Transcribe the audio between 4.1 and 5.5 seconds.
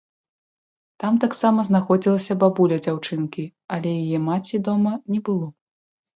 маці дома не было.